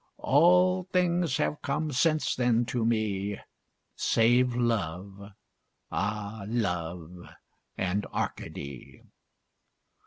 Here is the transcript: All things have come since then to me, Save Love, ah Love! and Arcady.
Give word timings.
All 0.23 0.81
things 0.91 1.37
have 1.37 1.61
come 1.61 1.91
since 1.91 2.33
then 2.35 2.65
to 2.65 2.83
me, 2.83 3.39
Save 3.95 4.55
Love, 4.55 5.33
ah 5.91 6.43
Love! 6.47 7.29
and 7.77 8.07
Arcady. 8.07 9.03